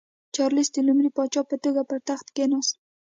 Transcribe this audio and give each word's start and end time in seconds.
چارلېس 0.35 0.69
د 0.73 0.77
لومړي 0.87 1.09
پاچا 1.17 1.41
په 1.49 1.55
توګه 1.63 1.81
پر 1.89 1.99
تخت 2.09 2.27
کېناست. 2.35 2.73